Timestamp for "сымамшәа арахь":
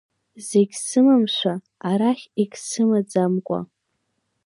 0.85-2.25